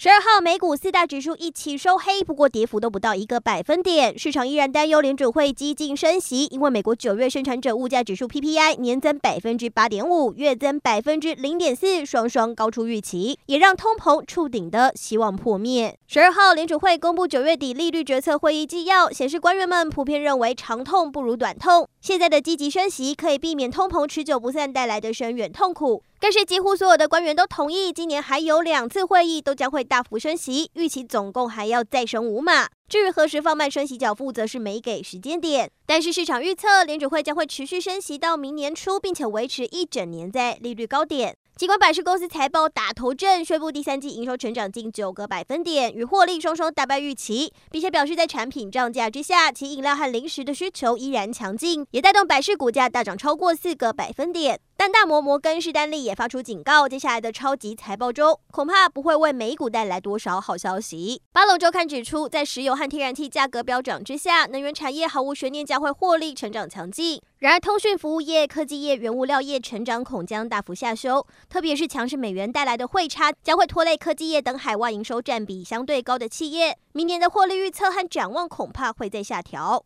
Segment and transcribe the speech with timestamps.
[0.00, 4.16] 十二号，美股四大指数一起收黑，不过跌幅都不到一个百分点。
[4.16, 15.98] 市场依然担忧联准会激进升息，因为美国九月生产者物价指数 PPI 年增百分之八点五，月增百分之零点四，双双高出预期，也让通膨触顶的希望破灭。
[16.06, 26.04] 十二号，联准会公布九月底利率决策会议纪要，显示官员们普遍认为长痛不如短痛，现在的积极升息可以避免通膨持久不散带来的深远痛苦。
[26.20, 32.66] 更是几乎所有的官员都同意，今年还有两次会议都将会大幅升息，预期总共还要再升五码。
[32.88, 35.70] 至于何时放慢升息脚步，则是没给时间点。
[35.86, 41.36] 但是市场预测，联准会将会持续升息到明年初，并且维持一整年在利率高点。
[41.54, 54.60] 尽管百事公司财报打头阵，宣布第三季营收成长近九个百分点，与获利双双大败预期，并且表示在产品涨价之下，其饮料和零食的需求依然强劲，也带动百事股价大涨超过四个百分点。
[54.80, 61.20] 但大摩摩根士丹利也发出警告，接下来的超级财报中恐怕不会为美股带来多少好消息。
[61.32, 67.20] 巴龙周刊指出，在石油和天然气价格飙涨之下，能源产业毫无悬念将会获利成长强劲。
[67.38, 76.78] 然而，通讯服务业、科技业、原物料业成长恐将大幅下修，特别是强势美元带来的汇差，将会拖累科技业等海外营收占比相对高的企业。
[76.92, 79.84] 明年的获利预测和展望恐怕会再下调。